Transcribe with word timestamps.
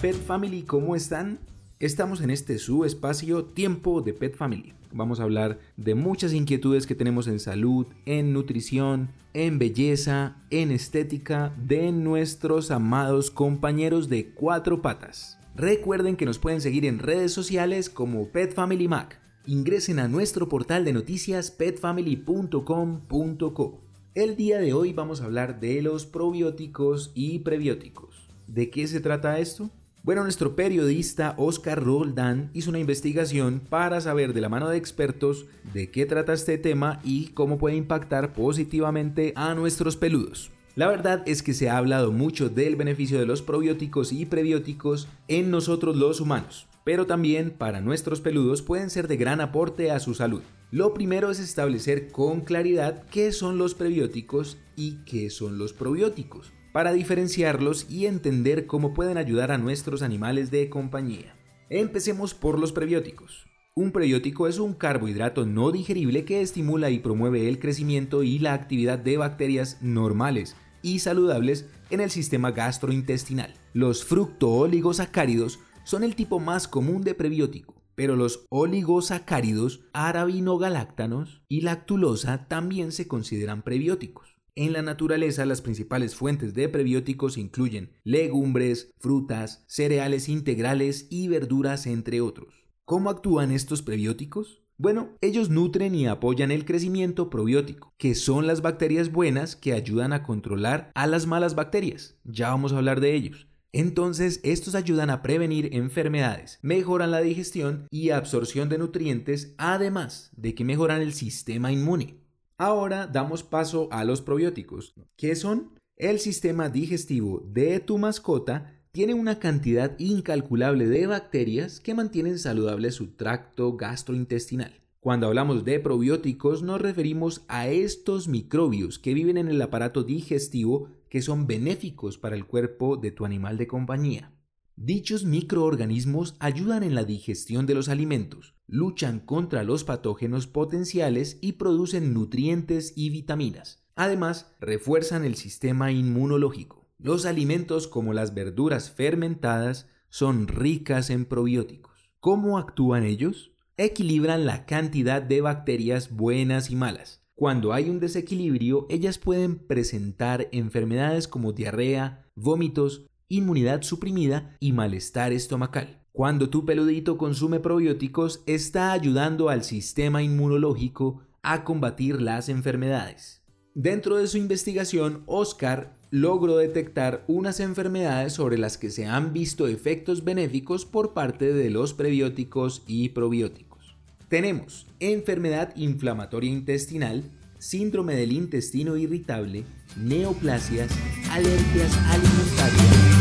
Pet 0.00 0.14
Family. 0.14 0.62
¿Cómo 0.62 0.94
están? 0.94 1.40
Estamos 1.80 2.20
en 2.20 2.28
este 2.28 2.58
subespacio 2.58 3.44
Tiempo 3.44 4.02
de 4.02 4.12
Pet 4.12 4.36
Family. 4.36 4.74
Vamos 4.92 5.20
a 5.20 5.22
hablar 5.22 5.58
de 5.78 5.94
muchas 5.94 6.34
inquietudes 6.34 6.86
que 6.86 6.94
tenemos 6.94 7.28
en 7.28 7.40
salud, 7.40 7.86
en 8.04 8.34
nutrición, 8.34 9.08
en 9.32 9.58
belleza, 9.58 10.36
en 10.50 10.70
estética 10.70 11.54
de 11.56 11.92
nuestros 11.92 12.70
amados 12.70 13.30
compañeros 13.30 14.10
de 14.10 14.34
cuatro 14.34 14.82
patas. 14.82 15.38
Recuerden 15.54 16.16
que 16.16 16.26
nos 16.26 16.38
pueden 16.38 16.60
seguir 16.60 16.84
en 16.84 16.98
redes 16.98 17.32
sociales 17.32 17.88
como 17.88 18.28
Pet 18.28 18.52
Family 18.54 18.88
Mac. 18.88 19.18
Ingresen 19.46 19.98
a 19.98 20.08
nuestro 20.08 20.46
portal 20.48 20.84
de 20.84 20.92
noticias 20.92 21.50
petfamily.com.co. 21.50 23.80
El 24.14 24.36
día 24.36 24.58
de 24.58 24.74
hoy 24.74 24.92
vamos 24.92 25.22
a 25.22 25.24
hablar 25.24 25.58
de 25.58 25.80
los 25.80 26.04
probióticos 26.04 27.12
y 27.14 27.38
prebióticos. 27.38 28.28
¿De 28.46 28.68
qué 28.70 28.86
se 28.86 29.00
trata 29.00 29.38
esto? 29.38 29.70
Bueno, 30.06 30.22
nuestro 30.22 30.54
periodista 30.54 31.34
Oscar 31.36 31.82
Roldán 31.82 32.50
hizo 32.54 32.70
una 32.70 32.78
investigación 32.78 33.58
para 33.58 34.00
saber 34.00 34.34
de 34.34 34.40
la 34.40 34.48
mano 34.48 34.68
de 34.68 34.76
expertos 34.76 35.46
de 35.74 35.90
qué 35.90 36.06
trata 36.06 36.32
este 36.32 36.58
tema 36.58 37.00
y 37.02 37.30
cómo 37.30 37.58
puede 37.58 37.74
impactar 37.74 38.32
positivamente 38.32 39.32
a 39.34 39.52
nuestros 39.56 39.96
peludos. 39.96 40.52
La 40.76 40.86
verdad 40.86 41.24
es 41.26 41.42
que 41.42 41.54
se 41.54 41.68
ha 41.68 41.76
hablado 41.76 42.12
mucho 42.12 42.48
del 42.48 42.76
beneficio 42.76 43.18
de 43.18 43.26
los 43.26 43.42
probióticos 43.42 44.12
y 44.12 44.26
prebióticos 44.26 45.08
en 45.26 45.50
nosotros 45.50 45.96
los 45.96 46.20
humanos, 46.20 46.68
pero 46.84 47.06
también 47.06 47.50
para 47.50 47.80
nuestros 47.80 48.20
peludos 48.20 48.62
pueden 48.62 48.90
ser 48.90 49.08
de 49.08 49.16
gran 49.16 49.40
aporte 49.40 49.90
a 49.90 49.98
su 49.98 50.14
salud. 50.14 50.42
Lo 50.70 50.94
primero 50.94 51.32
es 51.32 51.40
establecer 51.40 52.12
con 52.12 52.42
claridad 52.42 53.02
qué 53.10 53.32
son 53.32 53.58
los 53.58 53.74
prebióticos 53.74 54.56
y 54.76 54.98
qué 55.04 55.30
son 55.30 55.58
los 55.58 55.72
probióticos 55.72 56.52
para 56.76 56.92
diferenciarlos 56.92 57.86
y 57.88 58.04
entender 58.04 58.66
cómo 58.66 58.92
pueden 58.92 59.16
ayudar 59.16 59.50
a 59.50 59.56
nuestros 59.56 60.02
animales 60.02 60.50
de 60.50 60.68
compañía. 60.68 61.34
Empecemos 61.70 62.34
por 62.34 62.58
los 62.58 62.72
prebióticos. 62.72 63.46
Un 63.74 63.92
prebiótico 63.92 64.46
es 64.46 64.58
un 64.58 64.74
carbohidrato 64.74 65.46
no 65.46 65.72
digerible 65.72 66.26
que 66.26 66.42
estimula 66.42 66.90
y 66.90 66.98
promueve 66.98 67.48
el 67.48 67.60
crecimiento 67.60 68.22
y 68.22 68.38
la 68.40 68.52
actividad 68.52 68.98
de 68.98 69.16
bacterias 69.16 69.78
normales 69.80 70.54
y 70.82 70.98
saludables 70.98 71.66
en 71.88 72.02
el 72.02 72.10
sistema 72.10 72.50
gastrointestinal. 72.50 73.54
Los 73.72 74.04
fructooligosacáridos 74.04 75.60
son 75.82 76.04
el 76.04 76.14
tipo 76.14 76.40
más 76.40 76.68
común 76.68 77.04
de 77.04 77.14
prebiótico, 77.14 77.74
pero 77.94 78.16
los 78.16 78.44
oligosacáridos, 78.50 79.80
arabinogaláctanos 79.94 81.40
y 81.48 81.62
lactulosa 81.62 82.48
también 82.48 82.92
se 82.92 83.08
consideran 83.08 83.62
prebióticos. 83.62 84.35
En 84.58 84.72
la 84.72 84.80
naturaleza, 84.80 85.44
las 85.44 85.60
principales 85.60 86.14
fuentes 86.14 86.54
de 86.54 86.70
prebióticos 86.70 87.36
incluyen 87.36 87.90
legumbres, 88.04 88.90
frutas, 88.96 89.62
cereales 89.66 90.30
integrales 90.30 91.08
y 91.10 91.28
verduras, 91.28 91.86
entre 91.86 92.22
otros. 92.22 92.66
¿Cómo 92.86 93.10
actúan 93.10 93.52
estos 93.52 93.82
prebióticos? 93.82 94.62
Bueno, 94.78 95.10
ellos 95.20 95.50
nutren 95.50 95.94
y 95.94 96.06
apoyan 96.06 96.50
el 96.50 96.64
crecimiento 96.64 97.28
probiótico, 97.28 97.92
que 97.98 98.14
son 98.14 98.46
las 98.46 98.62
bacterias 98.62 99.12
buenas 99.12 99.56
que 99.56 99.74
ayudan 99.74 100.14
a 100.14 100.22
controlar 100.22 100.90
a 100.94 101.06
las 101.06 101.26
malas 101.26 101.54
bacterias. 101.54 102.16
Ya 102.24 102.48
vamos 102.48 102.72
a 102.72 102.78
hablar 102.78 103.00
de 103.00 103.14
ellos. 103.14 103.48
Entonces, 103.72 104.40
estos 104.42 104.74
ayudan 104.74 105.10
a 105.10 105.20
prevenir 105.20 105.68
enfermedades, 105.74 106.60
mejoran 106.62 107.10
la 107.10 107.20
digestión 107.20 107.88
y 107.90 108.08
absorción 108.08 108.70
de 108.70 108.78
nutrientes, 108.78 109.54
además 109.58 110.30
de 110.34 110.54
que 110.54 110.64
mejoran 110.64 111.02
el 111.02 111.12
sistema 111.12 111.72
inmune. 111.72 112.25
Ahora 112.58 113.06
damos 113.06 113.42
paso 113.42 113.88
a 113.90 114.02
los 114.04 114.22
probióticos. 114.22 114.94
¿Qué 115.16 115.36
son? 115.36 115.78
El 115.94 116.18
sistema 116.18 116.70
digestivo 116.70 117.42
de 117.46 117.80
tu 117.80 117.98
mascota 117.98 118.72
tiene 118.92 119.12
una 119.12 119.38
cantidad 119.38 119.94
incalculable 119.98 120.86
de 120.86 121.06
bacterias 121.06 121.80
que 121.80 121.92
mantienen 121.92 122.38
saludable 122.38 122.92
su 122.92 123.08
tracto 123.08 123.76
gastrointestinal. 123.76 124.72
Cuando 125.00 125.26
hablamos 125.26 125.66
de 125.66 125.80
probióticos 125.80 126.62
nos 126.62 126.80
referimos 126.80 127.44
a 127.48 127.68
estos 127.68 128.26
microbios 128.26 128.98
que 128.98 129.12
viven 129.12 129.36
en 129.36 129.48
el 129.48 129.60
aparato 129.60 130.02
digestivo 130.02 130.88
que 131.10 131.20
son 131.20 131.46
benéficos 131.46 132.16
para 132.16 132.36
el 132.36 132.46
cuerpo 132.46 132.96
de 132.96 133.10
tu 133.10 133.26
animal 133.26 133.58
de 133.58 133.66
compañía. 133.66 134.32
Dichos 134.78 135.24
microorganismos 135.24 136.36
ayudan 136.38 136.82
en 136.82 136.94
la 136.94 137.04
digestión 137.04 137.64
de 137.64 137.74
los 137.74 137.88
alimentos, 137.88 138.54
luchan 138.66 139.20
contra 139.20 139.64
los 139.64 139.84
patógenos 139.84 140.46
potenciales 140.46 141.38
y 141.40 141.52
producen 141.52 142.12
nutrientes 142.12 142.92
y 142.94 143.08
vitaminas. 143.08 143.82
Además, 143.94 144.54
refuerzan 144.60 145.24
el 145.24 145.36
sistema 145.36 145.92
inmunológico. 145.92 146.90
Los 146.98 147.24
alimentos 147.24 147.88
como 147.88 148.12
las 148.12 148.34
verduras 148.34 148.90
fermentadas 148.90 149.88
son 150.10 150.46
ricas 150.46 151.08
en 151.08 151.24
probióticos. 151.24 152.10
¿Cómo 152.20 152.58
actúan 152.58 153.04
ellos? 153.04 153.52
Equilibran 153.78 154.44
la 154.44 154.66
cantidad 154.66 155.22
de 155.22 155.40
bacterias 155.40 156.14
buenas 156.14 156.70
y 156.70 156.76
malas. 156.76 157.22
Cuando 157.34 157.72
hay 157.72 157.88
un 157.88 157.98
desequilibrio, 157.98 158.86
ellas 158.90 159.16
pueden 159.16 159.58
presentar 159.58 160.48
enfermedades 160.52 161.28
como 161.28 161.52
diarrea, 161.52 162.26
vómitos, 162.34 163.06
inmunidad 163.28 163.82
suprimida 163.82 164.56
y 164.60 164.72
malestar 164.72 165.32
estomacal. 165.32 166.02
Cuando 166.12 166.48
tu 166.48 166.64
peludito 166.64 167.18
consume 167.18 167.60
probióticos, 167.60 168.42
está 168.46 168.92
ayudando 168.92 169.48
al 169.48 169.64
sistema 169.64 170.22
inmunológico 170.22 171.20
a 171.42 171.64
combatir 171.64 172.20
las 172.22 172.48
enfermedades. 172.48 173.42
Dentro 173.74 174.16
de 174.16 174.26
su 174.26 174.38
investigación, 174.38 175.22
Oscar 175.26 175.98
logró 176.10 176.56
detectar 176.56 177.24
unas 177.28 177.60
enfermedades 177.60 178.32
sobre 178.32 178.56
las 178.56 178.78
que 178.78 178.90
se 178.90 179.06
han 179.06 179.32
visto 179.32 179.66
efectos 179.66 180.24
benéficos 180.24 180.86
por 180.86 181.12
parte 181.12 181.52
de 181.52 181.68
los 181.68 181.92
prebióticos 181.92 182.82
y 182.86 183.10
probióticos. 183.10 183.96
Tenemos 184.28 184.86
enfermedad 184.98 185.76
inflamatoria 185.76 186.50
intestinal, 186.50 187.24
síndrome 187.58 188.16
del 188.16 188.32
intestino 188.32 188.96
irritable, 188.96 189.64
neoplasias, 189.96 190.90
alergias 191.30 191.96
alimentarias, 192.08 193.15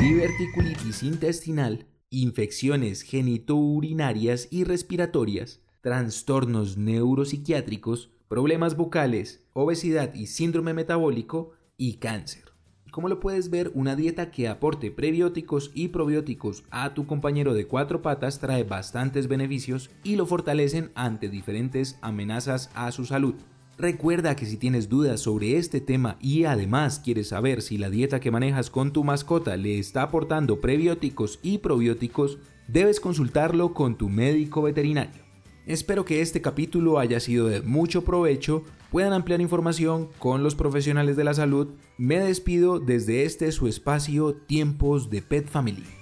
diverticulitis 0.00 1.02
intestinal, 1.02 1.86
infecciones 2.10 3.02
genitourinarias 3.02 4.48
y 4.50 4.64
respiratorias, 4.64 5.60
trastornos 5.80 6.76
neuropsiquiátricos, 6.76 8.10
problemas 8.28 8.76
bucales, 8.76 9.44
obesidad 9.52 10.14
y 10.14 10.26
síndrome 10.26 10.74
metabólico 10.74 11.52
y 11.76 11.94
cáncer. 11.94 12.51
Como 12.92 13.08
lo 13.08 13.20
puedes 13.20 13.48
ver, 13.48 13.72
una 13.74 13.96
dieta 13.96 14.30
que 14.30 14.48
aporte 14.48 14.90
prebióticos 14.90 15.70
y 15.72 15.88
probióticos 15.88 16.64
a 16.70 16.92
tu 16.92 17.06
compañero 17.06 17.54
de 17.54 17.66
cuatro 17.66 18.02
patas 18.02 18.38
trae 18.38 18.64
bastantes 18.64 19.28
beneficios 19.28 19.88
y 20.04 20.16
lo 20.16 20.26
fortalecen 20.26 20.90
ante 20.94 21.30
diferentes 21.30 21.98
amenazas 22.02 22.70
a 22.74 22.92
su 22.92 23.06
salud. 23.06 23.34
Recuerda 23.78 24.36
que 24.36 24.44
si 24.44 24.58
tienes 24.58 24.90
dudas 24.90 25.20
sobre 25.20 25.56
este 25.56 25.80
tema 25.80 26.18
y 26.20 26.44
además 26.44 27.00
quieres 27.02 27.28
saber 27.28 27.62
si 27.62 27.78
la 27.78 27.88
dieta 27.88 28.20
que 28.20 28.30
manejas 28.30 28.68
con 28.68 28.92
tu 28.92 29.04
mascota 29.04 29.56
le 29.56 29.78
está 29.78 30.02
aportando 30.02 30.60
prebióticos 30.60 31.40
y 31.42 31.58
probióticos, 31.58 32.40
debes 32.68 33.00
consultarlo 33.00 33.72
con 33.72 33.96
tu 33.96 34.10
médico 34.10 34.60
veterinario. 34.60 35.31
Espero 35.66 36.04
que 36.04 36.20
este 36.20 36.40
capítulo 36.40 36.98
haya 36.98 37.20
sido 37.20 37.46
de 37.46 37.62
mucho 37.62 38.04
provecho, 38.04 38.64
puedan 38.90 39.12
ampliar 39.12 39.40
información 39.40 40.08
con 40.18 40.42
los 40.42 40.56
profesionales 40.56 41.16
de 41.16 41.24
la 41.24 41.34
salud. 41.34 41.68
Me 41.98 42.18
despido 42.18 42.80
desde 42.80 43.24
este 43.24 43.52
su 43.52 43.68
espacio 43.68 44.34
Tiempos 44.34 45.08
de 45.08 45.22
Pet 45.22 45.48
Family. 45.48 46.01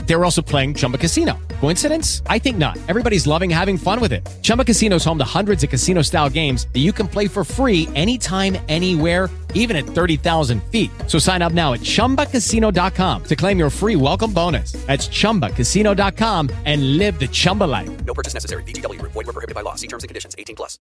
They 0.11 0.17
were 0.17 0.25
also 0.25 0.41
playing 0.41 0.73
Chumba 0.73 0.97
Casino. 0.97 1.39
Coincidence? 1.61 2.21
I 2.27 2.37
think 2.37 2.57
not. 2.57 2.77
Everybody's 2.89 3.25
loving 3.25 3.49
having 3.49 3.77
fun 3.77 4.01
with 4.01 4.11
it. 4.11 4.27
Chumba 4.41 4.65
Casino 4.65 4.97
is 4.97 5.05
home 5.05 5.17
to 5.19 5.23
hundreds 5.23 5.63
of 5.63 5.69
casino 5.69 6.01
style 6.01 6.29
games 6.29 6.67
that 6.73 6.81
you 6.81 6.91
can 6.91 7.07
play 7.07 7.29
for 7.29 7.45
free 7.45 7.87
anytime, 7.95 8.57
anywhere, 8.67 9.29
even 9.53 9.77
at 9.77 9.85
30,000 9.85 10.61
feet. 10.63 10.91
So 11.07 11.17
sign 11.17 11.41
up 11.41 11.53
now 11.53 11.71
at 11.71 11.79
chumbacasino.com 11.79 13.23
to 13.23 13.35
claim 13.37 13.57
your 13.57 13.69
free 13.69 13.95
welcome 13.95 14.33
bonus. 14.33 14.73
That's 14.85 15.07
chumbacasino.com 15.07 16.49
and 16.65 16.97
live 16.97 17.17
the 17.17 17.29
Chumba 17.29 17.63
life. 17.63 18.05
No 18.05 18.13
purchase 18.13 18.33
necessary. 18.33 18.63
Group. 18.63 19.13
Void 19.13 19.23
prohibited 19.23 19.55
by 19.55 19.61
law. 19.61 19.75
See 19.75 19.87
terms 19.87 20.03
and 20.03 20.09
conditions. 20.09 20.35
18 20.37 20.57
plus. 20.57 20.77